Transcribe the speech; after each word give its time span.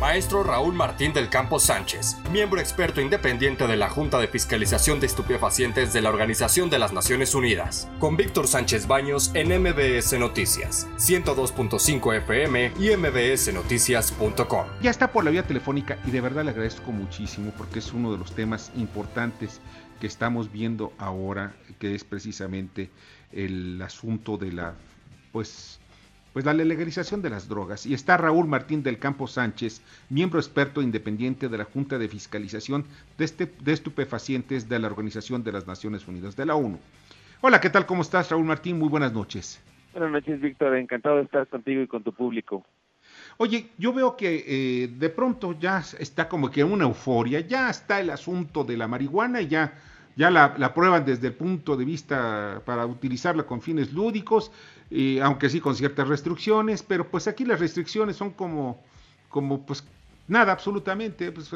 Maestro 0.00 0.42
Raúl 0.42 0.74
Martín 0.74 1.12
del 1.12 1.28
Campo 1.28 1.60
Sánchez, 1.60 2.16
miembro 2.30 2.60
experto 2.60 3.00
independiente 3.00 3.66
de 3.66 3.76
la 3.76 3.88
Junta 3.88 4.18
de 4.18 4.26
Fiscalización 4.26 4.98
de 5.00 5.06
Estupefacientes 5.06 5.92
de 5.92 6.02
la 6.02 6.10
Organización 6.10 6.68
de 6.68 6.78
las 6.78 6.92
Naciones 6.92 7.34
Unidas. 7.34 7.88
Con 8.00 8.16
Víctor 8.16 8.48
Sánchez 8.48 8.86
Baños 8.86 9.30
en 9.34 9.48
MBS 9.48 10.18
Noticias, 10.18 10.88
102.5 10.96 12.16
FM 12.16 12.72
y 12.78 12.96
mbsnoticias.com. 12.96 14.66
Ya 14.82 14.90
está 14.90 15.12
por 15.12 15.24
la 15.24 15.30
vía 15.30 15.44
telefónica 15.44 15.98
y 16.04 16.10
de 16.10 16.20
verdad 16.20 16.44
le 16.44 16.50
agradezco 16.50 16.90
muchísimo 16.90 17.52
porque 17.56 17.78
es 17.78 17.92
uno 17.92 18.12
de 18.12 18.18
los 18.18 18.34
temas 18.34 18.72
importantes 18.76 19.60
que 20.00 20.06
estamos 20.08 20.50
viendo 20.50 20.92
ahora, 20.98 21.54
que 21.78 21.94
es 21.94 22.04
precisamente 22.04 22.90
el 23.32 23.80
asunto 23.80 24.36
de 24.36 24.52
la, 24.52 24.74
pues, 25.32 25.78
pues 26.34 26.44
la 26.44 26.52
legalización 26.52 27.22
de 27.22 27.30
las 27.30 27.48
drogas. 27.48 27.86
Y 27.86 27.94
está 27.94 28.16
Raúl 28.16 28.48
Martín 28.48 28.82
del 28.82 28.98
Campo 28.98 29.28
Sánchez, 29.28 29.80
miembro 30.10 30.40
experto 30.40 30.82
independiente 30.82 31.48
de 31.48 31.56
la 31.56 31.64
Junta 31.64 31.96
de 31.96 32.08
Fiscalización 32.08 32.84
de, 33.16 33.24
este, 33.24 33.46
de 33.46 33.72
Estupefacientes 33.72 34.68
de 34.68 34.80
la 34.80 34.88
Organización 34.88 35.44
de 35.44 35.52
las 35.52 35.68
Naciones 35.68 36.08
Unidas, 36.08 36.34
de 36.34 36.44
la 36.44 36.56
ONU. 36.56 36.80
Hola, 37.40 37.60
¿qué 37.60 37.70
tal? 37.70 37.86
¿Cómo 37.86 38.02
estás, 38.02 38.30
Raúl 38.30 38.44
Martín? 38.44 38.80
Muy 38.80 38.88
buenas 38.88 39.12
noches. 39.12 39.62
Buenas 39.92 40.10
noches, 40.10 40.40
Víctor. 40.40 40.76
Encantado 40.76 41.16
de 41.16 41.22
estar 41.22 41.46
contigo 41.46 41.80
y 41.82 41.86
con 41.86 42.02
tu 42.02 42.12
público. 42.12 42.66
Oye, 43.36 43.68
yo 43.78 43.92
veo 43.92 44.16
que 44.16 44.44
eh, 44.44 44.88
de 44.88 45.10
pronto 45.10 45.56
ya 45.56 45.84
está 46.00 46.28
como 46.28 46.50
que 46.50 46.64
una 46.64 46.82
euforia, 46.82 47.40
ya 47.40 47.70
está 47.70 48.00
el 48.00 48.10
asunto 48.10 48.64
de 48.64 48.76
la 48.76 48.88
marihuana 48.88 49.40
y 49.40 49.46
ya 49.46 49.72
ya 50.16 50.30
la, 50.30 50.74
prueban 50.74 51.04
desde 51.04 51.28
el 51.28 51.34
punto 51.34 51.76
de 51.76 51.84
vista 51.84 52.62
para 52.64 52.86
utilizarla 52.86 53.44
con 53.44 53.60
fines 53.60 53.92
lúdicos, 53.92 54.50
y, 54.90 55.18
aunque 55.18 55.48
sí 55.48 55.60
con 55.60 55.74
ciertas 55.74 56.08
restricciones, 56.08 56.82
pero 56.82 57.08
pues 57.08 57.26
aquí 57.26 57.44
las 57.44 57.60
restricciones 57.60 58.16
son 58.16 58.30
como, 58.30 58.80
como 59.28 59.64
pues 59.66 59.84
nada 60.28 60.52
absolutamente, 60.52 61.32
pues 61.32 61.50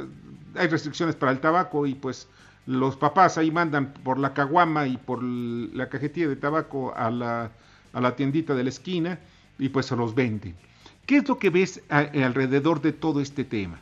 hay 0.56 0.68
restricciones 0.68 1.14
para 1.14 1.32
el 1.32 1.40
tabaco 1.40 1.86
y 1.86 1.94
pues 1.94 2.28
los 2.66 2.96
papás 2.96 3.38
ahí 3.38 3.50
mandan 3.50 3.92
por 3.92 4.18
la 4.18 4.34
caguama 4.34 4.86
y 4.86 4.96
por 4.96 5.22
la 5.22 5.88
cajetilla 5.88 6.28
de 6.28 6.36
tabaco 6.36 6.92
a 6.96 7.10
la, 7.10 7.50
a 7.92 8.00
la 8.00 8.16
tiendita 8.16 8.54
de 8.54 8.64
la 8.64 8.68
esquina 8.70 9.18
y 9.58 9.68
pues 9.68 9.86
se 9.86 9.96
los 9.96 10.14
venden. 10.14 10.54
¿Qué 11.06 11.18
es 11.18 11.28
lo 11.28 11.38
que 11.38 11.48
ves 11.48 11.82
alrededor 11.88 12.82
de 12.82 12.92
todo 12.92 13.20
este 13.20 13.44
tema? 13.44 13.80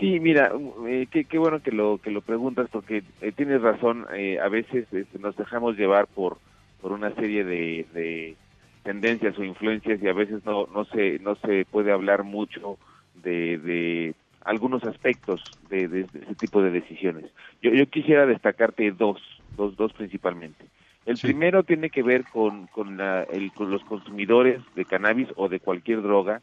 Sí, 0.00 0.18
mira, 0.18 0.50
eh, 0.88 1.06
qué, 1.10 1.38
bueno 1.38 1.62
que 1.62 1.72
lo 1.72 1.98
que 1.98 2.10
lo 2.10 2.22
preguntas 2.22 2.70
porque 2.72 3.02
eh, 3.20 3.32
tienes 3.32 3.60
razón. 3.60 4.06
Eh, 4.14 4.40
a 4.40 4.48
veces 4.48 4.86
este, 4.92 5.18
nos 5.18 5.36
dejamos 5.36 5.76
llevar 5.76 6.06
por 6.06 6.38
por 6.80 6.92
una 6.92 7.14
serie 7.14 7.44
de, 7.44 8.34
tendencias 8.82 9.38
o 9.38 9.44
influencias 9.44 10.02
y 10.02 10.08
a 10.08 10.14
veces 10.14 10.42
no 10.46 10.66
no 10.72 10.86
se 10.86 11.18
no 11.18 11.34
se 11.36 11.66
puede 11.66 11.92
hablar 11.92 12.24
mucho 12.24 12.78
de, 13.22 13.58
de 13.58 14.14
algunos 14.42 14.82
aspectos 14.84 15.42
de, 15.68 15.86
de, 15.86 16.00
ese 16.00 16.34
tipo 16.36 16.62
de 16.62 16.70
decisiones. 16.70 17.26
Yo, 17.60 17.70
yo 17.72 17.86
quisiera 17.86 18.24
destacarte 18.24 18.90
dos, 18.92 19.20
dos, 19.58 19.76
dos 19.76 19.92
principalmente. 19.92 20.64
El 21.04 21.18
primero 21.18 21.62
tiene 21.62 21.90
que 21.90 22.02
ver 22.02 22.24
con, 22.24 22.68
con, 22.68 22.96
la, 22.96 23.24
el, 23.24 23.52
con 23.52 23.70
los 23.70 23.84
consumidores 23.84 24.62
de 24.74 24.86
cannabis 24.86 25.28
o 25.36 25.50
de 25.50 25.60
cualquier 25.60 26.00
droga 26.00 26.40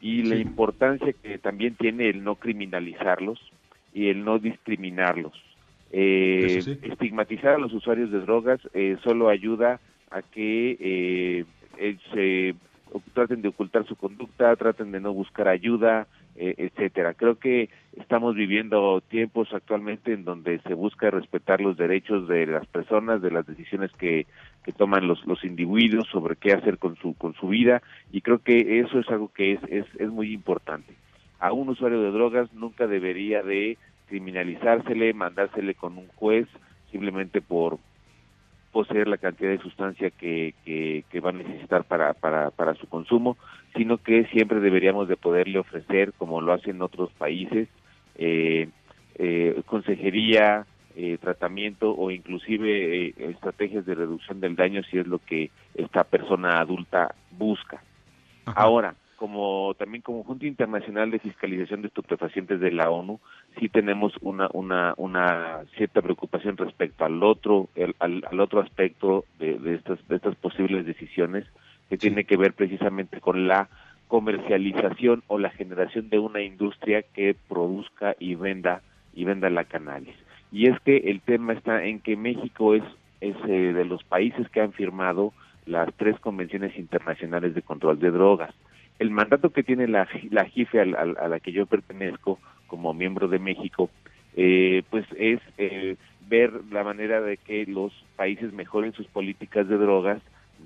y 0.00 0.22
la 0.22 0.36
importancia 0.36 1.12
que 1.12 1.38
también 1.38 1.74
tiene 1.74 2.08
el 2.08 2.22
no 2.22 2.36
criminalizarlos 2.36 3.38
y 3.92 4.08
el 4.08 4.24
no 4.24 4.38
discriminarlos. 4.38 5.32
Eh, 5.90 6.58
estigmatizar 6.82 7.54
a 7.54 7.58
los 7.58 7.72
usuarios 7.72 8.10
de 8.10 8.20
drogas 8.20 8.60
eh, 8.74 8.98
solo 9.02 9.28
ayuda 9.28 9.80
a 10.10 10.22
que 10.22 10.76
eh, 10.78 11.96
se 12.12 12.54
traten 13.14 13.42
de 13.42 13.48
ocultar 13.48 13.86
su 13.86 13.96
conducta, 13.96 14.54
traten 14.56 14.92
de 14.92 15.00
no 15.00 15.12
buscar 15.12 15.48
ayuda, 15.48 16.06
eh, 16.40 16.54
etcétera. 16.56 17.14
Creo 17.14 17.38
que 17.38 17.68
estamos 17.96 18.36
viviendo 18.36 19.00
tiempos 19.00 19.52
actualmente 19.52 20.12
en 20.12 20.24
donde 20.24 20.60
se 20.60 20.74
busca 20.74 21.10
respetar 21.10 21.60
los 21.60 21.76
derechos 21.76 22.28
de 22.28 22.46
las 22.46 22.64
personas, 22.66 23.20
de 23.20 23.32
las 23.32 23.44
decisiones 23.44 23.90
que, 23.98 24.26
que 24.64 24.72
toman 24.72 25.08
los, 25.08 25.26
los 25.26 25.42
individuos 25.44 26.06
sobre 26.08 26.36
qué 26.36 26.52
hacer 26.52 26.78
con 26.78 26.96
su, 26.96 27.14
con 27.14 27.34
su 27.34 27.48
vida 27.48 27.82
y 28.12 28.20
creo 28.20 28.38
que 28.38 28.80
eso 28.80 29.00
es 29.00 29.08
algo 29.08 29.32
que 29.32 29.54
es, 29.54 29.60
es, 29.68 29.86
es 29.98 30.08
muy 30.10 30.32
importante. 30.32 30.94
A 31.40 31.52
un 31.52 31.68
usuario 31.70 32.00
de 32.02 32.12
drogas 32.12 32.52
nunca 32.52 32.86
debería 32.86 33.42
de 33.42 33.76
criminalizársele, 34.06 35.12
mandársele 35.14 35.74
con 35.74 35.98
un 35.98 36.06
juez 36.14 36.46
simplemente 36.92 37.40
por 37.40 37.78
poseer 38.72 39.08
la 39.08 39.18
cantidad 39.18 39.50
de 39.50 39.58
sustancia 39.58 40.10
que, 40.10 40.54
que, 40.64 41.20
va 41.20 41.30
a 41.30 41.32
necesitar 41.32 41.84
para, 41.84 42.14
para, 42.14 42.50
para 42.50 42.74
su 42.74 42.88
consumo, 42.88 43.36
sino 43.76 43.98
que 43.98 44.24
siempre 44.26 44.60
deberíamos 44.60 45.08
de 45.08 45.16
poderle 45.16 45.58
ofrecer, 45.58 46.12
como 46.18 46.40
lo 46.40 46.52
hacen 46.52 46.82
otros 46.82 47.10
países, 47.12 47.68
eh, 48.16 48.68
eh, 49.16 49.62
consejería, 49.66 50.66
eh, 50.96 51.16
tratamiento 51.20 51.94
o 51.96 52.10
inclusive 52.10 53.14
estrategias 53.30 53.86
de 53.86 53.94
reducción 53.94 54.40
del 54.40 54.56
daño 54.56 54.82
si 54.82 54.98
es 54.98 55.06
lo 55.06 55.20
que 55.20 55.50
esta 55.74 56.04
persona 56.04 56.60
adulta 56.60 57.14
busca. 57.30 57.80
Ahora, 58.46 58.94
como 59.18 59.74
también 59.76 60.00
como 60.00 60.22
Junta 60.22 60.46
Internacional 60.46 61.10
de 61.10 61.18
Fiscalización 61.18 61.82
de 61.82 61.88
Estupefacientes 61.88 62.60
de 62.60 62.70
la 62.70 62.88
ONU, 62.88 63.18
sí 63.58 63.68
tenemos 63.68 64.14
una, 64.20 64.48
una, 64.52 64.94
una 64.96 65.64
cierta 65.76 66.00
preocupación 66.00 66.56
respecto 66.56 67.04
al 67.04 67.22
otro, 67.24 67.68
al, 67.98 68.24
al, 68.30 68.40
otro 68.40 68.60
aspecto 68.60 69.24
de, 69.40 69.58
de, 69.58 69.74
estas, 69.74 69.98
de 70.06 70.16
estas 70.16 70.36
posibles 70.36 70.86
decisiones, 70.86 71.44
que 71.88 71.98
tiene 71.98 72.24
que 72.24 72.36
ver 72.36 72.52
precisamente 72.52 73.20
con 73.20 73.48
la 73.48 73.68
comercialización 74.06 75.24
o 75.26 75.38
la 75.38 75.50
generación 75.50 76.08
de 76.10 76.20
una 76.20 76.40
industria 76.40 77.02
que 77.02 77.34
produzca 77.48 78.14
y 78.20 78.36
venda 78.36 78.82
y 79.14 79.24
venda 79.24 79.50
la 79.50 79.64
cannabis. 79.64 80.14
Y 80.52 80.68
es 80.68 80.78
que 80.80 80.96
el 80.96 81.20
tema 81.22 81.54
está 81.54 81.84
en 81.84 81.98
que 81.98 82.16
México 82.16 82.76
es, 82.76 82.84
es 83.20 83.36
eh, 83.48 83.72
de 83.72 83.84
los 83.84 84.04
países 84.04 84.48
que 84.50 84.60
han 84.60 84.72
firmado 84.72 85.32
las 85.66 85.92
tres 85.96 86.18
convenciones 86.20 86.78
internacionales 86.78 87.52
de 87.54 87.62
control 87.62 87.98
de 87.98 88.12
drogas 88.12 88.54
el 88.98 89.10
mandato 89.10 89.50
que 89.50 89.62
tiene 89.62 89.86
la, 89.88 90.08
la 90.30 90.44
JIFE 90.44 90.80
a, 90.80 90.84
la 90.84 91.40
que 91.40 91.52
yo 91.52 91.66
pertenezco 91.66 92.38
como 92.66 92.94
miembro 92.94 93.28
de 93.28 93.38
México, 93.38 93.90
eh, 94.36 94.82
pues 94.90 95.06
es 95.16 95.40
eh, 95.56 95.96
ver 96.28 96.52
la 96.70 96.84
manera 96.84 97.20
de 97.20 97.36
que 97.36 97.64
los 97.66 97.92
países 98.16 98.52
mejoren 98.52 98.92
sus 98.92 99.06
políticas 99.06 99.68
de 99.68 99.78
drogas, 99.78 100.20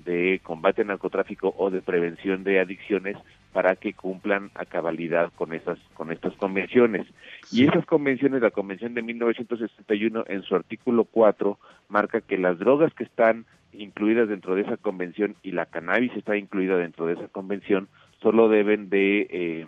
de 0.05 0.41
combate 0.43 0.81
al 0.81 0.87
narcotráfico 0.87 1.53
o 1.57 1.69
de 1.69 1.81
prevención 1.81 2.43
de 2.43 2.59
adicciones 2.59 3.15
para 3.53 3.75
que 3.75 3.93
cumplan 3.93 4.49
a 4.55 4.65
cabalidad 4.65 5.31
con 5.35 5.53
esas 5.53 5.77
con 5.93 6.11
estas 6.11 6.33
convenciones. 6.33 7.05
Y 7.51 7.65
esas 7.65 7.85
convenciones, 7.85 8.41
la 8.41 8.49
Convención 8.49 8.95
de 8.95 9.03
1961 9.03 10.25
en 10.27 10.41
su 10.41 10.55
artículo 10.55 11.05
4 11.05 11.59
marca 11.87 12.21
que 12.21 12.39
las 12.39 12.57
drogas 12.57 12.93
que 12.95 13.03
están 13.03 13.45
incluidas 13.71 14.27
dentro 14.27 14.55
de 14.55 14.63
esa 14.63 14.77
convención 14.77 15.35
y 15.43 15.51
la 15.51 15.67
cannabis 15.67 16.11
está 16.15 16.35
incluida 16.35 16.77
dentro 16.77 17.05
de 17.05 17.13
esa 17.13 17.27
convención 17.27 17.87
solo 18.23 18.49
deben 18.49 18.89
de 18.89 19.27
eh, 19.29 19.67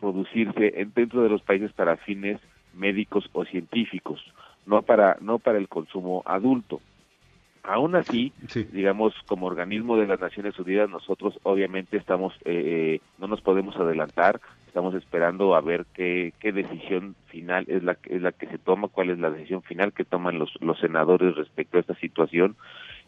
producirse 0.00 0.72
dentro 0.94 1.22
de 1.22 1.28
los 1.28 1.42
países 1.42 1.72
para 1.72 1.98
fines 1.98 2.40
médicos 2.72 3.28
o 3.32 3.44
científicos, 3.44 4.22
no 4.64 4.82
para 4.82 5.18
no 5.20 5.38
para 5.38 5.58
el 5.58 5.68
consumo 5.68 6.22
adulto. 6.24 6.80
Aún 7.68 7.96
así, 7.96 8.32
digamos, 8.70 9.12
como 9.26 9.46
organismo 9.46 9.96
de 9.96 10.06
las 10.06 10.20
Naciones 10.20 10.56
Unidas, 10.56 10.88
nosotros 10.88 11.36
obviamente 11.42 11.96
estamos, 11.96 12.32
eh, 12.44 13.00
no 13.18 13.26
nos 13.26 13.40
podemos 13.40 13.74
adelantar, 13.74 14.40
estamos 14.68 14.94
esperando 14.94 15.56
a 15.56 15.60
ver 15.60 15.84
qué, 15.92 16.32
qué 16.38 16.52
decisión 16.52 17.16
final 17.26 17.64
es 17.66 17.82
la, 17.82 17.98
es 18.04 18.22
la 18.22 18.30
que 18.30 18.46
se 18.46 18.58
toma, 18.58 18.86
cuál 18.86 19.10
es 19.10 19.18
la 19.18 19.30
decisión 19.30 19.62
final 19.62 19.92
que 19.92 20.04
toman 20.04 20.38
los, 20.38 20.52
los 20.60 20.78
senadores 20.78 21.34
respecto 21.34 21.76
a 21.76 21.80
esta 21.80 21.96
situación. 21.96 22.54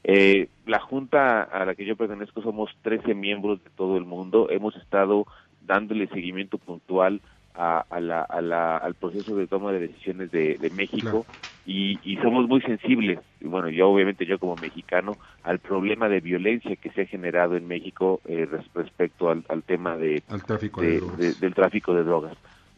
Eh, 0.04 0.48
la 0.66 0.80
Junta 0.80 1.42
a 1.42 1.64
la 1.64 1.74
que 1.74 1.84
yo 1.84 1.96
pertenezco 1.96 2.42
somos 2.42 2.70
13 2.82 3.14
miembros 3.14 3.62
de 3.62 3.70
todo 3.70 3.96
el 3.96 4.04
mundo. 4.04 4.48
Hemos 4.50 4.76
estado 4.76 5.26
dándole 5.66 6.06
seguimiento 6.08 6.58
puntual 6.58 7.20
a, 7.58 8.00
la, 8.00 8.22
a 8.22 8.40
la, 8.40 8.76
al 8.76 8.94
proceso 8.94 9.34
de 9.34 9.48
toma 9.48 9.72
de 9.72 9.80
decisiones 9.80 10.30
de, 10.30 10.70
México 10.76 11.26
y, 11.66 11.98
y, 12.04 12.16
somos 12.18 12.46
muy 12.46 12.60
sensibles, 12.60 13.18
bueno, 13.40 13.68
yo 13.68 13.90
obviamente 13.90 14.24
yo 14.26 14.38
como 14.38 14.54
mexicano, 14.56 15.16
al 15.42 15.58
problema 15.58 16.08
de 16.08 16.20
violencia 16.20 16.76
que 16.76 16.90
se 16.90 17.02
ha 17.02 17.06
generado 17.06 17.56
en 17.56 17.66
México 17.66 18.20
eh, 18.26 18.46
respecto 18.72 19.30
al, 19.30 19.44
al, 19.48 19.64
tema 19.64 19.96
de, 19.96 20.22
tráfico 20.46 20.80
del 20.80 21.54
tráfico 21.54 21.94
de 21.94 22.04
drogas. 22.04 22.36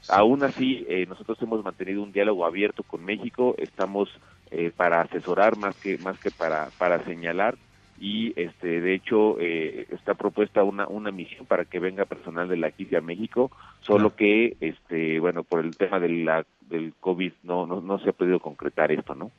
Aún 0.08 0.42
así, 0.42 0.86
eh, 0.88 1.04
nosotros 1.06 1.36
hemos 1.42 1.62
mantenido 1.62 2.02
un 2.02 2.12
diálogo 2.12 2.46
abierto 2.46 2.82
con 2.82 3.04
México, 3.04 3.54
estamos 3.58 4.08
eh, 4.50 4.72
para 4.76 5.02
asesorar 5.02 5.56
más 5.56 5.76
que 5.76 5.98
más 5.98 6.18
que 6.18 6.30
para 6.30 6.68
para 6.78 7.04
señalar. 7.04 7.56
Y 8.00 8.32
este 8.40 8.80
de 8.80 8.94
hecho 8.94 9.36
eh, 9.38 9.86
está 9.90 10.14
propuesta 10.14 10.64
una 10.64 10.86
una 10.88 11.10
misión 11.10 11.46
para 11.46 11.64
que 11.64 11.78
venga 11.78 12.04
personal 12.06 12.48
de 12.48 12.56
la 12.56 12.70
KISI 12.70 12.96
a 12.96 13.00
México 13.00 13.50
solo 13.80 14.16
que 14.16 14.56
este 14.60 15.20
bueno 15.20 15.44
por 15.44 15.60
el 15.60 15.76
tema 15.76 16.00
de 16.00 16.08
la, 16.08 16.46
del 16.62 16.94
covid 16.98 17.32
no, 17.42 17.66
no 17.66 17.82
no 17.82 17.98
se 17.98 18.08
ha 18.08 18.12
podido 18.14 18.40
concretar 18.40 18.90
esto 18.90 19.14
no 19.14 19.30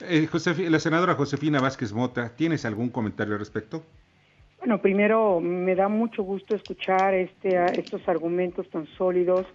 eh, 0.00 0.28
la 0.68 0.78
senadora 0.80 1.14
Josefina 1.14 1.60
Vázquez 1.60 1.94
Mota 1.94 2.36
tienes 2.36 2.66
algún 2.66 2.90
comentario 2.90 3.32
al 3.32 3.38
respecto 3.38 3.82
bueno 4.58 4.82
primero 4.82 5.40
me 5.40 5.74
da 5.74 5.88
mucho 5.88 6.22
gusto 6.22 6.54
escuchar 6.54 7.14
este 7.14 7.56
estos 7.72 8.06
argumentos 8.06 8.68
tan 8.68 8.86
sólidos. 8.98 9.46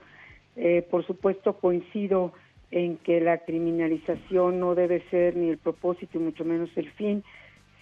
Eh, 0.56 0.86
por 0.90 1.06
supuesto, 1.06 1.54
coincido 1.54 2.34
en 2.74 2.98
que 2.98 3.22
la 3.22 3.38
criminalización 3.38 4.60
no 4.60 4.74
debe 4.74 5.04
ser 5.12 5.36
ni 5.36 5.48
el 5.48 5.60
propósito 5.60 6.18
y 6.18 6.22
mucho 6.22 6.44
menos 6.44 6.72
el 6.76 6.90
fin, 6.94 7.24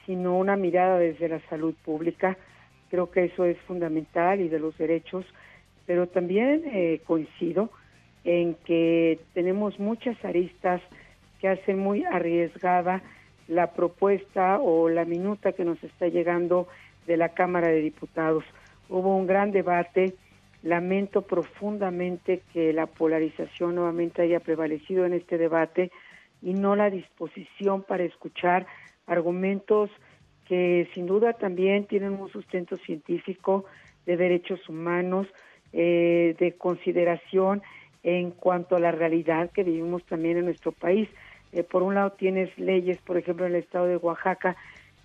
sino 0.06 0.38
una 0.38 0.58
mirada 0.58 1.00
desde 1.00 1.30
la 1.30 1.40
salud 1.48 1.74
pública. 1.86 2.38
Creo 2.90 3.10
que 3.10 3.24
eso 3.24 3.46
es 3.46 3.58
fundamental 3.60 4.42
y 4.42 4.50
de 4.50 4.60
los 4.60 4.78
derechos, 4.78 5.26
pero 5.86 6.08
también 6.08 6.64
eh, 6.66 7.00
coincido 7.06 7.70
en 8.26 8.56
que 8.66 9.18
tenemos 9.34 9.80
muchas 9.80 10.18
aristas 10.26 10.82
que 11.40 11.48
hacen 11.48 11.80
muy 11.80 12.04
arriesgada 12.04 13.02
la 13.48 13.72
propuesta 13.72 14.60
o 14.60 14.90
la 14.90 15.06
minuta 15.06 15.54
que 15.54 15.64
nos 15.64 15.82
está 15.86 16.10
llegando 16.10 16.68
de 17.08 17.16
la 17.16 17.30
Cámara 17.30 17.70
de 17.70 17.80
Diputados. 17.80 18.44
Hubo 18.90 19.16
un 19.16 19.26
gran 19.26 19.54
debate, 19.54 20.16
lamento 20.64 21.24
profundamente 21.24 22.44
que 22.54 22.74
la 22.74 22.86
polarización 22.86 23.76
nuevamente 23.76 24.22
haya 24.22 24.40
prevalecido 24.40 25.06
en 25.06 25.14
este 25.14 25.38
debate 25.38 25.92
y 26.42 26.54
no 26.54 26.76
la 26.76 26.90
disposición 26.90 27.84
para 27.84 28.04
escuchar 28.04 28.68
argumentos 29.08 29.90
que 30.48 30.90
sin 30.94 31.06
duda 31.06 31.34
también 31.34 31.86
tienen 31.86 32.14
un 32.14 32.30
sustento 32.30 32.78
científico 32.78 33.66
de 34.06 34.18
derechos 34.18 34.68
humanos, 34.68 35.28
eh, 35.74 36.36
de 36.40 36.54
consideración 36.58 37.62
en 38.04 38.32
cuanto 38.32 38.76
a 38.76 38.80
la 38.80 38.92
realidad 38.92 39.52
que 39.52 39.64
vivimos 39.64 40.04
también 40.06 40.38
en 40.38 40.46
nuestro 40.46 40.72
país. 40.72 41.08
Eh, 41.54 41.64
por 41.64 41.84
un 41.84 41.96
lado 41.96 42.12
tienes 42.12 42.56
leyes, 42.58 42.98
por 43.00 43.18
ejemplo, 43.18 43.46
en 43.46 43.54
el 43.56 43.62
estado 43.62 43.86
de 43.86 43.98
Oaxaca, 43.98 44.56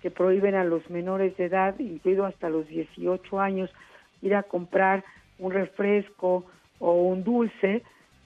que 0.01 0.11
prohíben 0.11 0.55
a 0.55 0.63
los 0.63 0.89
menores 0.89 1.35
de 1.37 1.45
edad, 1.45 1.77
incluido 1.79 2.25
hasta 2.25 2.49
los 2.49 2.67
18 2.67 3.39
años, 3.39 3.73
ir 4.21 4.35
a 4.35 4.43
comprar 4.43 5.03
un 5.39 5.51
refresco 5.51 6.45
o 6.79 6.93
un 6.93 7.23
dulce, 7.23 7.83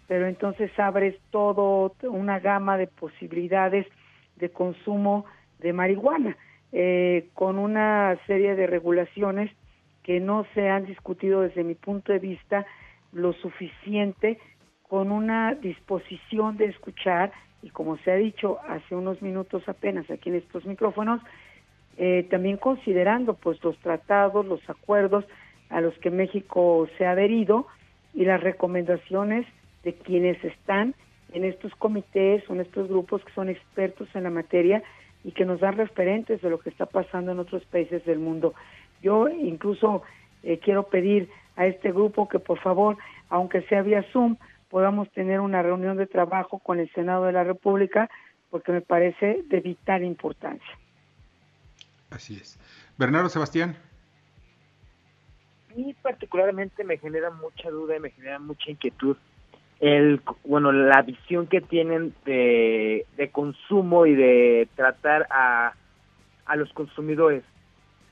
pero 0.08 0.28
entonces 0.28 0.72
abres 0.78 1.16
todo 1.32 1.94
una 2.04 2.40
gama 2.40 2.78
de 2.78 2.88
posibilidades 2.88 3.86
de 4.36 4.50
consumo 4.50 5.26
de 5.60 5.74
marihuana, 5.74 6.36
eh, 6.72 7.30
con 7.34 7.58
una 7.58 8.18
serie 8.28 8.56
de 8.56 8.68
regulaciones 8.68 9.52
que 10.04 10.20
no 10.20 10.46
se 10.54 10.70
han 10.70 10.86
discutido 10.86 11.42
desde 11.42 11.64
mi 11.64 11.76
punto 11.76 12.12
de 12.12 12.20
vista 12.20 12.66
lo 13.14 13.34
suficiente, 13.34 14.40
con 14.88 15.12
una 15.12 15.54
disposición 15.56 16.58
de 16.58 16.66
escuchar 16.66 17.32
y 17.62 17.70
como 17.70 17.98
se 17.98 18.12
ha 18.12 18.16
dicho 18.16 18.60
hace 18.68 18.96
unos 18.96 19.22
minutos 19.22 19.64
apenas 19.70 20.10
aquí 20.10 20.30
en 20.30 20.36
estos 20.36 20.66
micrófonos, 20.66 21.22
eh, 21.98 22.28
también 22.30 22.58
considerando 22.58 23.36
pues 23.36 23.64
los 23.64 23.78
tratados, 23.78 24.46
los 24.46 24.68
acuerdos 24.70 25.26
a 25.72 25.82
los 25.82 25.98
que 26.00 26.12
México 26.12 26.88
se 26.98 27.06
ha 27.06 27.12
adherido 27.12 27.68
y 28.14 28.26
las 28.26 28.42
recomendaciones 28.42 29.48
de 29.84 29.94
quienes 29.94 30.44
están 30.44 30.94
en 31.34 31.46
estos 31.46 31.74
comités 31.76 32.48
o 32.50 32.54
en 32.54 32.62
estos 32.62 32.88
grupos 32.90 33.24
que 33.24 33.34
son 33.34 33.50
expertos 33.50 34.10
en 34.14 34.24
la 34.24 34.30
materia 34.30 34.84
y 35.24 35.32
que 35.32 35.46
nos 35.46 35.60
dan 35.60 35.78
referentes 35.78 36.42
de 36.42 36.50
lo 36.50 36.60
que 36.60 36.70
está 36.70 36.86
pasando 36.86 37.32
en 37.32 37.40
otros 37.40 37.64
países 37.66 38.04
del 38.06 38.20
mundo. 38.20 38.54
Yo 39.02 39.30
incluso 39.30 40.04
eh, 40.44 40.60
quiero 40.60 40.84
pedir 40.84 41.30
a 41.56 41.66
este 41.66 41.92
grupo 41.92 42.28
que 42.28 42.40
por 42.40 42.60
favor, 42.60 42.98
aunque 43.30 43.62
sea 43.64 43.82
vía 43.82 44.04
Zoom, 44.12 44.38
podamos 44.70 45.10
tener 45.12 45.40
una 45.40 45.62
reunión 45.62 45.98
de 45.98 46.08
trabajo 46.08 46.60
con 46.60 46.80
el 46.80 46.92
Senado 46.94 47.26
de 47.26 47.34
la 47.34 47.44
República, 47.44 48.10
porque 48.50 48.72
me 48.72 48.82
parece 48.82 49.44
de 49.48 49.60
vital 49.60 50.04
importancia. 50.04 50.78
Así 52.10 52.36
es. 52.36 52.60
Bernardo 52.98 53.30
Sebastián. 53.30 53.78
Mí 55.76 55.96
particularmente 56.02 56.84
me 56.84 56.98
genera 56.98 57.30
mucha 57.30 57.70
duda 57.70 57.96
y 57.96 58.00
me 58.00 58.12
genera 58.12 58.40
mucha 58.40 58.72
inquietud 58.72 59.18
el 59.80 60.22
bueno 60.44 60.72
la 60.72 61.02
visión 61.02 61.48
que 61.48 61.60
tienen 61.60 62.14
de, 62.24 63.06
de 63.18 63.30
consumo 63.32 64.06
y 64.06 64.14
de 64.14 64.68
tratar 64.76 65.28
a, 65.32 65.74
a 66.46 66.56
los 66.56 66.72
consumidores. 66.74 67.44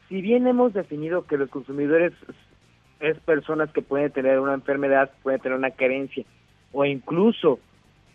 Si 0.07 0.21
bien 0.21 0.47
hemos 0.47 0.73
definido 0.73 1.27
que 1.27 1.37
los 1.37 1.49
consumidores 1.49 2.13
es 2.99 3.19
personas 3.19 3.71
que 3.71 3.83
pueden 3.83 4.11
tener 4.11 4.39
una 4.39 4.55
enfermedad, 4.55 5.11
pueden 5.21 5.39
tener 5.41 5.57
una 5.57 5.71
carencia, 5.71 6.25
o 6.71 6.85
incluso 6.85 7.59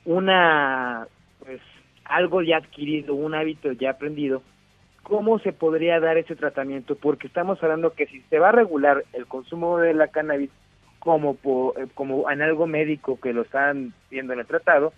una 0.05 1.06
pues 1.38 1.61
algo 2.05 2.43
ya 2.43 2.56
adquirido, 2.56 3.14
un 3.14 3.35
hábito 3.35 3.70
ya 3.73 3.91
aprendido, 3.91 4.43
¿cómo 5.05 5.39
se 5.39 5.53
podría 5.53 6.01
dar 6.01 6.19
ese 6.19 6.35
tratamiento? 6.35 6.97
Porque 6.97 7.29
estamos 7.29 7.62
hablando 7.62 7.93
que 7.93 8.06
si 8.06 8.21
se 8.23 8.41
va 8.41 8.49
a 8.49 8.53
regular 8.53 9.05
el 9.12 9.27
consumo 9.27 9.79
de 9.79 9.95
la 9.95 10.09
cannabis 10.09 10.51
como 10.99 11.37
eh, 11.77 11.87
como 11.95 12.29
en 12.31 12.43
algo 12.43 12.67
médico 12.67 13.21
que 13.21 13.33
lo 13.33 13.43
están 13.43 13.93
viendo 14.11 14.33
en 14.33 14.41
el 14.41 14.47
tratado, 14.47 14.93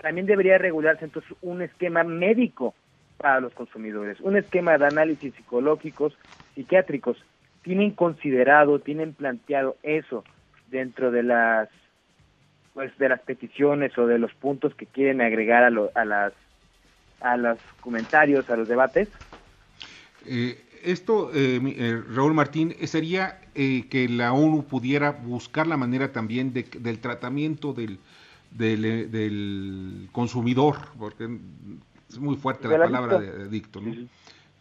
también 0.00 0.26
debería 0.26 0.56
regularse 0.56 1.04
entonces 1.04 1.30
un 1.42 1.60
esquema 1.60 2.04
médico 2.04 2.74
para 3.18 3.40
los 3.40 3.52
consumidores, 3.52 4.20
un 4.20 4.36
esquema 4.36 4.78
de 4.78 4.86
análisis 4.86 5.34
psicológicos, 5.34 6.16
psiquiátricos. 6.54 7.18
¿Tienen 7.62 7.90
considerado, 7.90 8.78
tienen 8.78 9.12
planteado 9.12 9.76
eso 9.82 10.24
dentro 10.70 11.10
de 11.10 11.24
las 11.24 11.68
pues 12.72 12.96
de 12.98 13.08
las 13.08 13.20
peticiones 13.22 13.98
o 13.98 14.06
de 14.06 14.20
los 14.20 14.32
puntos 14.34 14.72
que 14.76 14.86
quieren 14.86 15.20
agregar 15.20 15.64
a, 15.64 16.00
a 16.00 16.04
las 16.04 16.32
a 17.20 17.36
los 17.36 17.58
comentarios, 17.80 18.48
a 18.48 18.56
los 18.56 18.68
debates? 18.68 19.08
Eh, 20.28 20.64
esto, 20.84 21.30
eh, 21.34 21.60
eh, 21.64 22.02
Raúl 22.14 22.34
Martín, 22.34 22.74
sería 22.84 23.40
que 23.54 24.06
la 24.08 24.32
ONU 24.32 24.66
pudiera 24.66 25.10
buscar 25.10 25.66
la 25.66 25.76
manera 25.76 26.12
también 26.12 26.52
de, 26.52 26.62
del 26.62 27.00
tratamiento 27.00 27.72
del, 27.72 27.98
del, 28.52 30.08
consumidor, 30.12 30.76
porque 30.96 31.40
es 32.08 32.18
muy 32.20 32.36
fuerte 32.36 32.68
la 32.68 32.78
palabra 32.78 33.18
de 33.18 33.42
adicto, 33.46 33.80
¿no? 33.80 33.92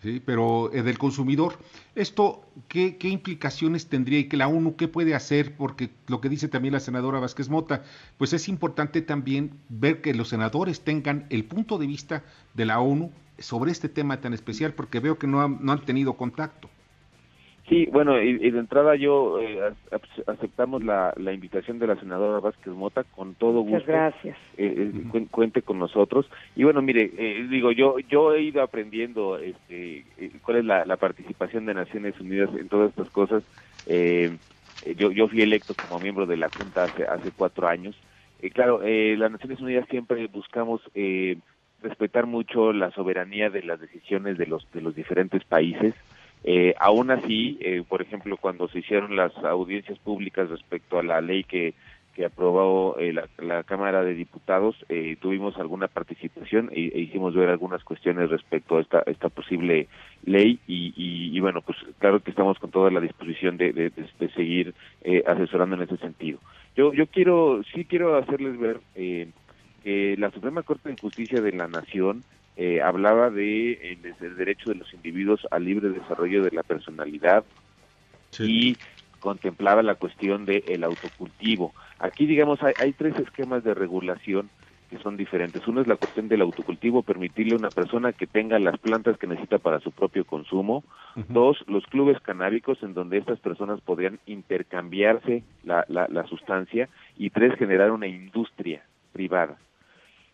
¿sí? 0.02 0.22
pero 0.24 0.72
eh, 0.74 0.84
del 0.84 0.98
consumidor. 0.98 1.58
¿Esto 1.96 2.42
qué, 2.68 2.98
qué, 2.98 3.10
implicaciones 3.10 3.88
tendría 3.88 4.20
y 4.20 4.26
que 4.26 4.38
la 4.38 4.48
ONU 4.48 4.76
qué 4.76 4.88
puede 4.88 5.16
hacer? 5.16 5.56
Porque 5.56 5.90
lo 6.08 6.22
que 6.22 6.30
dice 6.30 6.48
también 6.48 6.74
la 6.74 6.80
senadora 6.80 7.20
Vázquez 7.20 7.50
Mota, 7.50 7.84
pues 8.18 8.34
es 8.34 8.48
importante 8.48 9.02
también 9.02 9.52
ver 9.70 10.02
que 10.02 10.14
los 10.14 10.30
senadores 10.30 10.82
tengan 10.82 11.26
el 11.30 11.46
punto 11.46 11.78
de 11.78 11.88
vista 11.88 12.24
de 12.54 12.66
la 12.66 12.80
ONU 12.80 13.12
sobre 13.40 13.72
este 13.72 13.90
tema 13.90 14.20
tan 14.22 14.34
especial, 14.34 14.74
porque 14.74 15.00
veo 15.00 15.18
que 15.18 15.28
no, 15.28 15.48
no 15.48 15.72
han 15.72 15.86
tenido 15.86 16.14
contacto. 16.14 16.70
Sí, 17.70 17.86
bueno, 17.92 18.22
y, 18.22 18.50
de 18.50 18.60
entrada 18.60 18.96
yo 18.96 19.42
eh, 19.42 19.74
aceptamos 20.26 20.86
la, 20.86 21.14
la, 21.18 21.34
invitación 21.34 21.80
de 21.80 21.88
la 21.88 21.98
senadora 21.98 22.40
Vázquez 22.40 22.74
Mota 22.74 23.04
con 23.04 23.36
todo 23.36 23.60
gusto. 23.60 23.74
Muchas 23.74 23.88
gracias. 23.88 24.38
Eh, 24.58 24.92
eh, 25.14 25.28
cuente 25.30 25.62
con 25.62 25.78
nosotros. 25.78 26.30
Y 26.56 26.64
bueno, 26.64 26.82
mire, 26.82 27.10
digo, 27.50 27.74
yo 27.74 28.00
yo 28.00 28.34
he 28.34 28.42
ido 28.42 28.62
aprendiendo 28.62 29.38
este, 29.38 30.06
cuál 30.44 30.60
es 30.60 30.66
la, 30.66 30.86
la, 30.86 30.96
participación 30.96 31.66
de 31.66 31.74
Naciones 31.74 32.18
Unidas 32.22 32.50
en 32.58 32.70
todas 32.70 32.92
estas 32.92 33.10
cosas. 33.10 33.44
yo, 33.86 35.12
yo 35.12 35.28
fui 35.28 35.42
electo 35.42 35.74
como 35.74 36.00
miembro 36.00 36.26
de 36.26 36.38
la 36.38 36.50
Junta 36.50 36.86
hace, 36.86 37.04
hace 37.04 37.32
cuatro 37.32 37.68
años. 37.68 37.98
claro, 38.54 38.80
las 38.82 39.30
Naciones 39.30 39.60
Unidas 39.60 39.86
siempre 39.90 40.26
buscamos 40.28 40.80
respetar 41.82 42.26
mucho 42.26 42.74
la 42.74 42.92
soberanía 42.92 43.50
de 43.50 43.64
las 43.64 43.80
decisiones 43.80 44.38
de 44.38 44.48
los, 44.48 44.70
de 44.72 44.82
los 44.82 44.96
diferentes 44.96 45.44
países. 45.44 45.94
Eh, 46.44 46.76
aún 46.80 47.12
así, 47.12 47.58
eh, 47.62 47.84
por 47.88 48.02
ejemplo, 48.02 48.38
cuando 48.38 48.68
se 48.68 48.80
hicieron 48.80 49.16
las 49.16 49.36
audiencias 49.38 49.98
públicas 50.00 50.50
respecto 50.50 51.00
a 51.00 51.04
la 51.04 51.20
ley 51.20 51.44
que, 51.44 51.74
que 52.18 52.26
aprobó 52.26 52.98
eh, 52.98 53.14
la, 53.14 53.62
Cámara 53.62 54.04
de 54.04 54.16
Diputados, 54.16 54.76
eh, 54.90 55.18
tuvimos 55.22 55.56
alguna 55.58 55.88
participación 55.88 56.72
e, 56.74 56.88
e, 56.88 57.00
hicimos 57.02 57.36
ver 57.36 57.48
algunas 57.48 57.84
cuestiones 57.84 58.32
respecto 58.32 58.78
a 58.78 58.82
esta, 58.82 59.04
esta 59.06 59.30
posible 59.30 59.88
ley 60.26 60.58
y, 60.68 60.94
y, 60.98 61.40
bueno, 61.42 61.62
pues 61.62 61.78
claro 62.00 62.20
que 62.20 62.32
estamos 62.32 62.58
con 62.58 62.72
toda 62.72 62.90
la 62.90 63.02
disposición 63.02 63.58
de, 63.58 63.72
de, 63.72 63.92
de, 63.92 64.30
seguir 64.30 64.74
eh, 65.04 65.24
asesorando 65.28 65.76
en 65.76 65.84
ese 65.84 65.98
sentido. 65.98 66.40
Yo, 66.76 66.92
yo 66.92 67.06
quiero, 67.06 67.62
sí 67.72 67.86
quiero 67.86 68.18
hacerles 68.18 68.58
ver 68.58 68.80
que 69.84 70.16
la 70.18 70.32
Suprema 70.32 70.64
Corte 70.64 70.90
de 70.90 70.98
Justicia 71.00 71.42
de 71.42 71.52
la 71.52 71.68
Nación 71.68 72.24
eh, 72.56 72.82
hablaba 72.82 73.30
de 73.30 73.72
eh, 73.72 73.98
el 74.20 74.36
derecho 74.36 74.72
de 74.72 74.76
los 74.78 74.92
individuos 74.94 75.48
al 75.52 75.66
libre 75.66 75.90
desarrollo 75.90 76.44
de 76.44 76.52
la 76.52 76.64
personalidad 76.64 77.44
y 78.40 78.78
contemplaba 79.20 79.84
la 79.84 79.96
cuestión 79.96 80.46
del 80.46 80.84
autocultivo. 80.84 81.74
Aquí, 82.00 82.26
digamos, 82.26 82.60
hay, 82.64 82.94
tres 82.94 83.18
esquemas 83.20 83.64
de 83.64 83.74
regulación 83.74 84.50
que 84.90 84.98
son 85.00 85.18
diferentes. 85.18 85.68
Uno 85.68 85.82
es 85.82 85.88
la 85.88 85.98
cuestión 85.98 86.30
del 86.30 86.42
autocultivo, 86.42 87.04
permitirle 87.04 87.54
a 87.54 87.58
una 87.58 87.70
persona 87.70 88.14
que 88.14 88.26
tenga 88.26 88.58
las 88.58 88.78
plantas 88.80 89.18
que 89.18 89.28
necesita 89.28 89.58
para 89.58 89.80
su 89.80 89.92
propio 89.92 90.26
consumo. 90.26 90.84
Dos, 91.30 91.64
los 91.68 91.86
clubes 91.88 92.20
canábicos, 92.22 92.82
en 92.84 92.94
donde 92.94 93.18
estas 93.18 93.40
personas 93.40 93.82
podrían 93.82 94.20
intercambiarse 94.26 95.44
la, 95.64 95.86
la, 95.90 96.08
la 96.10 96.26
sustancia. 96.26 96.88
Y 97.18 97.32
tres, 97.32 97.56
generar 97.60 97.92
una 97.92 98.08
industria 98.08 98.84
privada. 99.12 99.58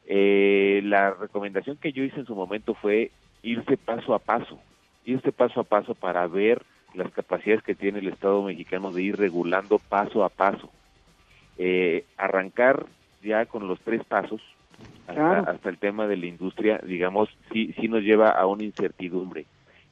Eh, 0.06 0.82
la 0.84 1.12
recomendación 1.12 1.78
que 1.78 1.94
yo 1.94 2.04
hice 2.04 2.20
en 2.20 2.26
su 2.26 2.36
momento 2.36 2.74
fue 2.74 3.12
irse 3.42 3.78
paso 3.78 4.14
a 4.14 4.20
paso, 4.20 4.60
irse 5.06 5.32
paso 5.32 5.62
a 5.62 5.64
paso 5.64 5.96
para 5.96 6.28
ver 6.28 6.62
las 6.94 7.12
capacidades 7.12 7.64
que 7.64 7.76
tiene 7.76 8.00
el 8.00 8.08
Estado 8.08 8.44
mexicano 8.44 8.92
de 8.92 9.02
ir 9.02 9.18
regulando 9.18 9.80
paso 9.80 10.24
a 10.24 10.30
paso. 10.30 10.70
eh, 11.58 12.06
arrancar 12.18 12.88
ya 13.22 13.46
con 13.46 13.68
los 13.68 13.80
tres 13.82 14.04
pasos 14.04 14.42
hasta, 15.08 15.70
el 15.70 15.78
tema 15.78 16.08
de 16.08 16.18
la 16.18 16.26
industria, 16.26 16.80
digamos, 16.84 17.30
sí, 17.52 17.74
sí 17.80 17.88
nos 17.88 18.02
lleva 18.02 18.30
a 18.30 18.46
una 18.46 18.64
incertidumbre 18.64 19.46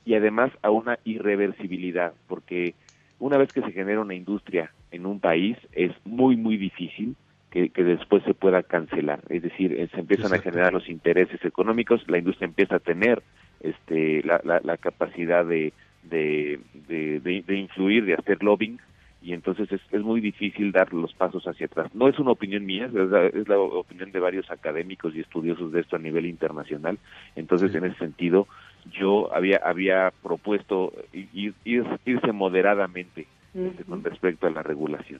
y 0.05 0.15
además 0.15 0.51
a 0.61 0.71
una 0.71 0.97
irreversibilidad, 1.03 2.13
porque 2.27 2.73
una 3.19 3.37
vez 3.37 3.51
que 3.51 3.61
se 3.61 3.71
genera 3.71 4.01
una 4.01 4.15
industria 4.15 4.71
en 4.91 5.05
un 5.05 5.19
país 5.19 5.57
es 5.73 5.91
muy, 6.05 6.35
muy 6.35 6.57
difícil 6.57 7.15
que, 7.51 7.83
después 7.83 8.23
se 8.23 8.33
pueda 8.33 8.63
cancelar. 8.63 9.19
Es 9.29 9.43
decir, 9.43 9.73
eh, 9.73 9.89
se 9.93 9.99
empiezan 9.99 10.33
a 10.33 10.39
generar 10.39 10.71
los 10.71 10.87
intereses 10.87 11.43
económicos, 11.43 12.01
la 12.07 12.17
industria 12.17 12.47
empieza 12.47 12.77
a 12.77 12.79
tener 12.79 13.21
este, 13.59 14.23
la, 14.23 14.41
la, 14.63 14.77
capacidad 14.77 15.45
de, 15.45 15.73
de, 16.03 16.59
de, 16.87 17.55
influir, 17.55 18.05
de 18.05 18.13
hacer 18.13 18.41
lobbying, 18.41 18.79
y 19.21 19.33
entonces 19.33 19.69
es, 19.71 19.81
es, 19.91 20.01
muy 20.01 20.21
difícil 20.21 20.71
dar 20.71 20.93
los 20.93 21.13
pasos 21.13 21.45
hacia 21.45 21.65
atrás. 21.65 21.93
No 21.93 22.07
es 22.07 22.17
una 22.19 22.31
opinión 22.31 22.65
mía, 22.65 22.85
es 22.85 23.47
la, 23.47 23.59
opinión 23.59 24.11
de 24.13 24.19
varios 24.19 24.49
académicos 24.49 25.13
y 25.13 25.19
estudiosos 25.19 25.73
de 25.73 25.81
esto 25.81 25.97
a 25.97 25.99
nivel 25.99 26.25
internacional. 26.25 26.97
Entonces, 27.35 27.75
en 27.75 27.83
ese 27.83 27.97
sentido, 27.97 28.47
yo 28.91 29.31
había 29.35 29.57
había 29.57 30.11
propuesto 30.23 30.93
ir, 31.11 31.53
irse 31.65 32.31
moderadamente 32.31 33.27
este, 33.53 33.83
con 33.83 34.03
respecto 34.03 34.47
a 34.47 34.51
la 34.51 34.63
regulación. 34.63 35.19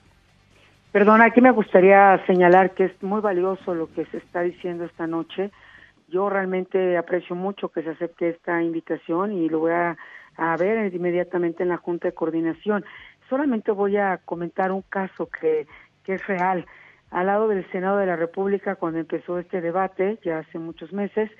Perdona, 0.92 1.24
aquí 1.24 1.40
me 1.40 1.50
gustaría 1.50 2.22
señalar 2.26 2.72
que 2.74 2.84
es 2.84 3.02
muy 3.02 3.20
valioso 3.20 3.74
lo 3.74 3.92
que 3.92 4.04
se 4.06 4.18
está 4.18 4.42
diciendo 4.42 4.84
esta 4.84 5.06
noche. 5.06 5.50
Yo 6.08 6.28
realmente 6.28 6.98
aprecio 6.98 7.34
mucho 7.34 7.70
que 7.70 7.82
se 7.82 7.90
acepte 7.90 8.28
esta 8.28 8.62
invitación 8.62 9.32
y 9.32 9.48
lo 9.48 9.60
voy 9.60 9.72
a, 9.72 9.96
a 10.36 10.56
ver 10.58 10.94
inmediatamente 10.94 11.62
en 11.62 11.70
la 11.70 11.78
Junta 11.78 12.08
de 12.08 12.14
Coordinación 12.14 12.84
solamente 13.32 13.70
voy 13.72 13.96
a 13.96 14.18
comentar 14.18 14.72
un 14.72 14.82
caso 14.82 15.30
que, 15.30 15.66
que 16.04 16.16
es 16.16 16.26
real. 16.26 16.66
Al 17.10 17.26
lado 17.26 17.48
del 17.48 17.66
Senado 17.72 17.96
de 17.96 18.04
la 18.04 18.14
República, 18.14 18.74
cuando 18.74 18.98
empezó 18.98 19.38
este 19.38 19.62
debate, 19.62 20.18
ya 20.22 20.40
hace 20.40 20.58
muchos 20.58 20.92
meses, 20.92 21.30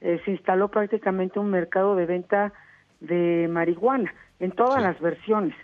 eh, 0.00 0.22
se 0.24 0.30
instaló 0.30 0.68
prácticamente 0.68 1.38
un 1.38 1.50
mercado 1.50 1.96
de 1.96 2.06
venta 2.06 2.54
de 3.00 3.46
marihuana 3.50 4.10
en 4.40 4.52
todas 4.52 4.82
las 4.82 4.98
versiones. 5.00 5.54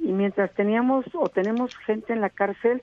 Y 0.00 0.12
mientras 0.12 0.52
teníamos 0.54 1.04
o 1.14 1.28
tenemos 1.28 1.76
gente 1.76 2.12
en 2.12 2.20
la 2.20 2.30
cárcel 2.30 2.82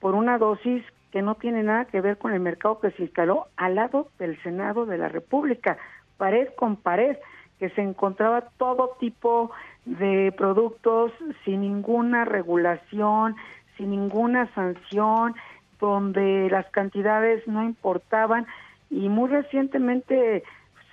por 0.00 0.14
una 0.14 0.38
dosis 0.38 0.84
que 1.10 1.22
no 1.22 1.34
tiene 1.36 1.62
nada 1.62 1.86
que 1.86 2.00
ver 2.00 2.18
con 2.18 2.32
el 2.32 2.40
mercado 2.40 2.80
que 2.80 2.90
se 2.92 3.02
instaló 3.02 3.46
al 3.56 3.74
lado 3.76 4.08
del 4.18 4.40
Senado 4.42 4.84
de 4.86 4.98
la 4.98 5.08
República, 5.08 5.78
pared 6.18 6.48
con 6.56 6.76
pared, 6.76 7.16
que 7.58 7.70
se 7.70 7.82
encontraba 7.82 8.42
todo 8.58 8.96
tipo 9.00 9.50
de 9.84 10.32
productos 10.36 11.12
sin 11.44 11.62
ninguna 11.62 12.24
regulación, 12.24 13.36
sin 13.76 13.90
ninguna 13.90 14.52
sanción, 14.54 15.34
donde 15.80 16.48
las 16.50 16.66
cantidades 16.70 17.46
no 17.46 17.64
importaban 17.64 18.46
y 18.90 19.08
muy 19.08 19.28
recientemente 19.28 20.42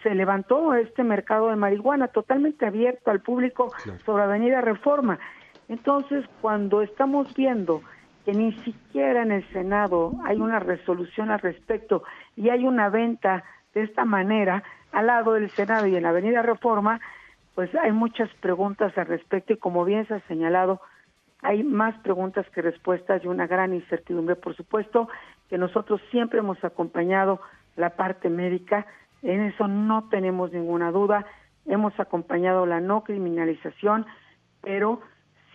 se 0.04 0.14
levantó 0.14 0.76
este 0.76 1.04
mercado 1.04 1.50
de 1.50 1.56
marihuana 1.56 2.08
totalmente 2.10 2.66
abierto 2.66 3.10
al 3.10 3.22
público 3.22 3.72
sobre 4.06 4.24
Avenida 4.24 4.62
Reforma. 4.62 5.20
Entonces, 5.68 6.26
cuando 6.42 6.82
estamos 6.82 7.34
viendo 7.36 7.82
que 8.26 8.34
ni 8.34 8.54
siquiera 8.64 9.22
en 9.22 9.32
el 9.32 9.48
Senado 9.52 10.14
hay 10.26 10.38
una 10.38 10.60
resolución 10.60 11.30
al 11.30 11.40
respecto 11.40 12.04
y 12.36 12.50
hay 12.50 12.66
una 12.66 12.90
venta 12.90 13.44
de 13.74 13.84
esta 13.84 14.06
manera 14.06 14.64
al 14.92 15.08
lado 15.08 15.34
del 15.34 15.50
Senado 15.52 15.86
y 15.88 15.96
en 15.96 16.04
la 16.04 16.10
Avenida 16.10 16.42
Reforma, 16.42 17.00
pues 17.54 17.74
hay 17.76 17.92
muchas 17.92 18.30
preguntas 18.36 18.98
al 18.98 19.08
respecto 19.08 19.54
y 19.54 19.58
como 19.58 19.86
bien 19.86 20.08
se 20.08 20.16
ha 20.16 20.20
señalado, 20.22 20.82
hay 21.42 21.64
más 21.64 21.96
preguntas 22.00 22.46
que 22.50 22.62
respuestas 22.62 23.24
y 23.24 23.28
una 23.28 23.46
gran 23.46 23.74
incertidumbre. 23.74 24.36
Por 24.36 24.56
supuesto 24.56 25.08
que 25.50 25.58
nosotros 25.58 26.02
siempre 26.12 26.40
hemos 26.40 26.64
acompañado 26.64 27.40
la 27.76 27.92
parte 27.92 28.30
médica, 28.30 28.86
en 29.22 29.42
eso 29.42 29.68
no 29.68 30.10
tenemos 30.10 30.52
ninguna 30.52 30.92
duda, 30.92 31.26
hemos 31.66 31.98
acompañado 32.00 32.66
la 32.66 32.80
no 32.80 33.04
criminalización, 33.04 34.06
pero 34.62 35.02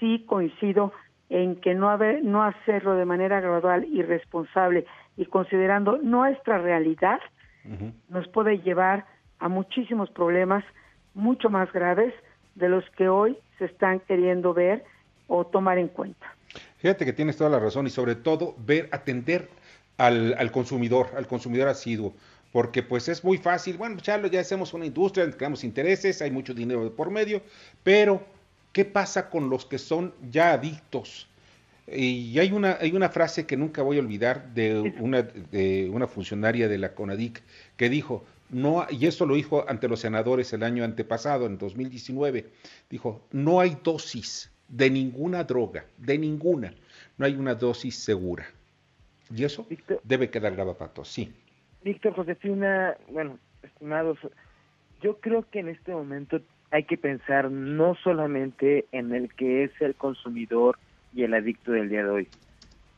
sí 0.00 0.24
coincido 0.26 0.92
en 1.28 1.56
que 1.60 1.74
no, 1.74 1.88
haber, 1.88 2.24
no 2.24 2.42
hacerlo 2.42 2.96
de 2.96 3.04
manera 3.04 3.40
gradual 3.40 3.84
y 3.84 4.02
responsable 4.02 4.84
y 5.16 5.26
considerando 5.26 5.98
nuestra 5.98 6.58
realidad 6.58 7.20
nos 8.08 8.26
puede 8.28 8.58
llevar 8.62 9.04
a 9.38 9.48
muchísimos 9.48 10.10
problemas 10.10 10.64
mucho 11.14 11.50
más 11.50 11.70
graves 11.72 12.12
de 12.54 12.68
los 12.68 12.84
que 12.96 13.08
hoy 13.08 13.36
se 13.58 13.66
están 13.66 14.00
queriendo 14.00 14.54
ver 14.54 14.82
o 15.28 15.46
tomar 15.46 15.78
en 15.78 15.88
cuenta. 15.88 16.26
Fíjate 16.78 17.04
que 17.04 17.12
tienes 17.12 17.36
toda 17.36 17.50
la 17.50 17.58
razón 17.58 17.86
y 17.86 17.90
sobre 17.90 18.14
todo 18.14 18.54
ver, 18.58 18.88
atender 18.92 19.48
al, 19.98 20.34
al 20.38 20.50
consumidor, 20.50 21.08
al 21.16 21.26
consumidor 21.26 21.68
asiduo, 21.68 22.14
porque 22.50 22.82
pues 22.82 23.08
es 23.08 23.22
muy 23.22 23.36
fácil, 23.36 23.76
bueno, 23.76 23.98
ya, 23.98 24.20
ya 24.26 24.40
hacemos 24.40 24.72
una 24.72 24.86
industria, 24.86 25.30
creamos 25.30 25.62
intereses, 25.62 26.22
hay 26.22 26.30
mucho 26.30 26.54
dinero 26.54 26.82
de 26.82 26.90
por 26.90 27.10
medio, 27.10 27.42
pero 27.84 28.22
¿qué 28.72 28.84
pasa 28.84 29.30
con 29.30 29.50
los 29.50 29.66
que 29.66 29.78
son 29.78 30.14
ya 30.30 30.52
adictos? 30.52 31.28
Y 31.86 32.38
hay 32.38 32.52
una, 32.52 32.78
hay 32.80 32.92
una 32.92 33.08
frase 33.08 33.46
que 33.46 33.56
nunca 33.56 33.82
voy 33.82 33.96
a 33.96 34.00
olvidar 34.00 34.54
de 34.54 34.78
una, 35.00 35.22
de 35.22 35.90
una 35.92 36.06
funcionaria 36.06 36.68
de 36.68 36.78
la 36.78 36.94
CONADIC 36.94 37.42
que 37.76 37.88
dijo, 37.88 38.24
no, 38.50 38.86
y 38.90 39.06
eso 39.06 39.26
lo 39.26 39.34
dijo 39.34 39.64
ante 39.68 39.88
los 39.88 40.00
senadores 40.00 40.52
el 40.52 40.62
año 40.62 40.84
antepasado, 40.84 41.46
en 41.46 41.58
2019, 41.58 42.46
dijo, 42.88 43.22
no 43.32 43.60
hay 43.60 43.76
dosis 43.82 44.52
de 44.68 44.88
ninguna 44.88 45.44
droga, 45.44 45.84
de 45.98 46.18
ninguna, 46.18 46.72
no 47.18 47.26
hay 47.26 47.34
una 47.34 47.54
dosis 47.54 47.96
segura. 47.96 48.46
Y 49.34 49.44
eso 49.44 49.66
debe 50.04 50.30
quedar 50.30 50.54
grabado 50.54 51.04
sí. 51.04 51.32
Víctor 51.82 52.14
Josefina, 52.14 52.96
bueno, 53.08 53.38
estimados, 53.62 54.18
yo 55.00 55.18
creo 55.18 55.48
que 55.50 55.60
en 55.60 55.68
este 55.68 55.92
momento 55.92 56.40
hay 56.70 56.84
que 56.84 56.96
pensar 56.96 57.50
no 57.50 57.94
solamente 57.96 58.86
en 58.92 59.14
el 59.14 59.32
que 59.34 59.64
es 59.64 59.72
el 59.80 59.94
consumidor 59.94 60.78
y 61.14 61.24
el 61.24 61.34
adicto 61.34 61.72
del 61.72 61.88
día 61.88 62.04
de 62.04 62.10
hoy. 62.10 62.28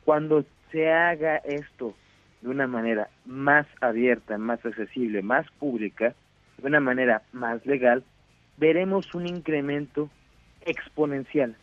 Cuando 0.05 0.45
se 0.71 0.91
haga 0.91 1.37
esto 1.37 1.95
de 2.43 2.49
una 2.49 2.67
manera 2.67 3.09
más 3.25 3.67
abierta, 3.81 4.37
más 4.37 4.65
accesible, 4.65 5.23
más 5.23 5.51
pública, 5.53 6.15
de 6.59 6.67
una 6.67 6.81
manera 6.81 7.23
más 7.33 7.65
legal, 7.65 8.05
veremos 8.59 9.15
un 9.15 9.27
incremento 9.27 10.11
exponencial. 10.67 11.57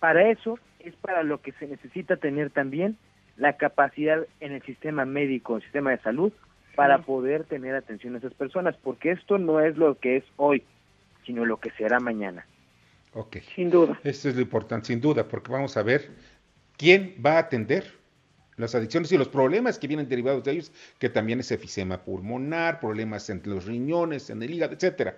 Para 0.00 0.30
eso 0.30 0.58
es 0.80 0.94
para 0.96 1.22
lo 1.22 1.40
que 1.40 1.52
se 1.52 1.66
necesita 1.66 2.16
tener 2.16 2.50
también 2.50 2.96
la 3.36 3.54
capacidad 3.54 4.26
en 4.40 4.52
el 4.52 4.62
sistema 4.62 5.04
médico, 5.04 5.54
en 5.54 5.56
el 5.56 5.62
sistema 5.62 5.90
de 5.90 5.98
salud, 5.98 6.32
para 6.74 6.98
poder 6.98 7.44
tener 7.44 7.74
atención 7.74 8.14
a 8.14 8.18
esas 8.18 8.34
personas, 8.34 8.76
porque 8.82 9.12
esto 9.12 9.38
no 9.38 9.60
es 9.60 9.76
lo 9.76 9.96
que 9.98 10.16
es 10.16 10.24
hoy, 10.36 10.64
sino 11.24 11.44
lo 11.44 11.58
que 11.58 11.70
será 11.72 12.00
mañana. 12.00 12.46
Ok. 13.12 13.38
Sin 13.54 13.70
duda. 13.70 13.98
Esto 14.04 14.28
es 14.28 14.34
lo 14.34 14.42
importante, 14.42 14.88
sin 14.88 15.00
duda, 15.00 15.26
porque 15.28 15.52
vamos 15.52 15.76
a 15.76 15.82
ver 15.82 16.10
quién 16.76 17.14
va 17.24 17.34
a 17.34 17.38
atender 17.38 17.84
las 18.56 18.74
adicciones 18.74 19.10
y 19.12 19.18
los 19.18 19.28
problemas 19.28 19.78
que 19.78 19.88
vienen 19.88 20.08
derivados 20.08 20.44
de 20.44 20.52
ellos, 20.52 20.72
que 20.98 21.08
también 21.08 21.40
es 21.40 21.50
efisema 21.50 21.98
pulmonar, 21.98 22.80
problemas 22.80 23.28
en 23.30 23.42
los 23.44 23.66
riñones, 23.66 24.30
en 24.30 24.42
el 24.42 24.52
hígado, 24.52 24.74
etcétera. 24.74 25.16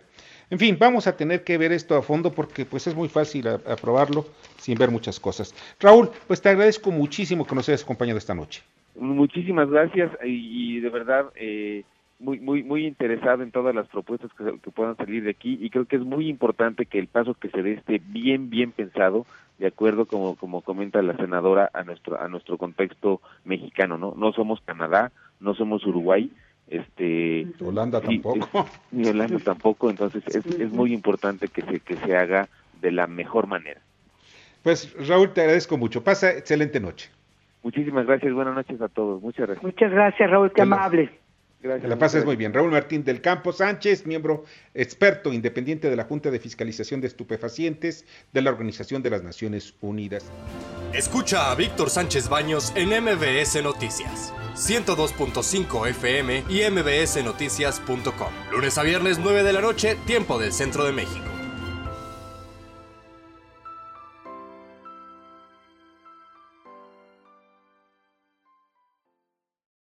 En 0.51 0.59
fin, 0.59 0.77
vamos 0.79 1.07
a 1.07 1.17
tener 1.17 1.45
que 1.45 1.59
ver 1.59 1.73
esto 1.73 1.97
a 1.97 2.03
fondo 2.03 2.33
porque 2.33 2.65
pues 2.65 2.87
es 2.87 2.95
muy 2.95 3.09
fácil 3.09 3.49
aprobarlo 3.49 4.27
sin 4.59 4.79
ver 4.79 4.91
muchas 4.91 5.21
cosas. 5.21 5.55
Raúl, 5.81 6.11
pues 6.27 6.41
te 6.41 6.49
agradezco 6.49 6.91
muchísimo 6.91 7.47
que 7.47 7.55
nos 7.55 7.69
hayas 7.69 7.83
acompañado 7.83 8.19
esta 8.19 8.35
noche. 8.35 8.63
Muchísimas 8.95 9.69
gracias 9.69 10.11
y, 10.25 10.81
de 10.81 10.89
verdad 10.89 11.27
eh, 11.35 11.85
muy 12.19 12.41
muy 12.41 12.63
muy 12.63 12.87
interesado 12.87 13.43
en 13.43 13.51
todas 13.51 13.75
las 13.75 13.87
propuestas 13.89 14.31
que, 14.35 14.59
que, 14.59 14.71
puedan 14.71 14.97
salir 14.97 15.25
de 15.25 15.31
aquí 15.31 15.59
y 15.61 15.71
creo 15.71 15.85
que 15.85 15.97
es 15.97 16.03
muy 16.03 16.29
importante 16.29 16.87
que 16.87 16.99
el 16.99 17.09
paso 17.09 17.35
que 17.35 17.51
se 17.51 17.63
dé 17.63 17.75
esté 17.75 18.01
bien 18.07 18.49
bien 18.49 18.73
pensado 18.73 19.27
de 19.59 19.67
acuerdo 19.67 20.07
como 20.07 20.35
como 20.37 20.63
comenta 20.63 21.03
la 21.03 21.17
senadora 21.17 21.71
a 21.75 21.85
nuestro 21.85 22.21
a 22.21 22.29
nuestro 22.29 22.57
contexto 22.57 23.21
mexicano 23.45 23.99
no 23.99 24.15
no 24.17 24.33
somos 24.33 24.61
Canadá 24.63 25.13
no 25.41 25.55
somos 25.55 25.85
Uruguay 25.85 26.31
este 26.69 27.47
Holanda 27.61 28.01
tampoco. 28.01 28.67
ni 28.91 29.09
Holanda 29.09 29.39
tampoco 29.39 29.91
entonces 29.91 30.25
es, 30.29 30.47
es 30.47 30.73
muy 30.73 30.95
importante 30.95 31.49
que 31.49 31.63
se 31.63 31.81
que 31.81 31.97
se 31.97 32.17
haga 32.17 32.49
de 32.81 32.93
la 32.93 33.07
mejor 33.07 33.47
manera. 33.47 33.81
Pues 34.63 34.95
Raúl 35.09 35.33
te 35.33 35.43
agradezco 35.43 35.77
mucho. 35.77 36.03
Pasa 36.03 36.33
excelente 36.33 36.81
noche. 36.81 37.11
Muchísimas 37.63 38.07
gracias 38.07 38.33
buenas 38.33 38.55
noches 38.55 38.81
a 38.81 38.89
todos. 38.89 39.23
Muchas 39.23 39.47
gracias. 39.47 39.65
Muchas 39.65 39.93
gracias 39.93 40.31
Raúl 40.31 40.53
qué 40.53 40.63
amable 40.63 41.11
Gracias, 41.61 41.89
la 41.89 41.99
pases 41.99 42.25
muy 42.25 42.37
bien. 42.37 42.53
Raúl 42.53 42.71
Martín 42.71 43.03
del 43.03 43.21
Campo 43.21 43.53
Sánchez, 43.53 44.07
miembro 44.07 44.45
experto 44.75 45.33
independiente 45.33 45.91
de 45.91 45.97
la 45.97 46.05
Junta 46.05 46.31
de 46.31 46.39
Fiscalización 46.39 47.01
de 47.01 47.07
Estupefacientes 47.07 48.05
de 48.33 48.43
la 48.43 48.51
Organización 48.51 49.03
de 49.03 49.11
las 49.11 49.23
Naciones 49.23 49.75
Unidas. 49.81 50.25
Escucha 50.93 51.51
a 51.51 51.55
Víctor 51.55 51.91
Sánchez 51.91 52.29
Baños 52.29 52.73
en 52.77 52.91
MBS 52.91 53.63
Noticias, 53.63 54.33
102.5 54.55 55.89
FM 55.89 56.45
y 56.49 56.71
mbsnoticias.com. 56.71 58.33
Lunes 58.53 58.79
a 58.79 58.83
viernes 58.83 59.19
9 59.19 59.43
de 59.43 59.53
la 59.53 59.61
noche, 59.61 59.97
tiempo 60.07 60.39
del 60.39 60.53
Centro 60.53 60.85
de 60.85 60.93
México. 60.93 61.36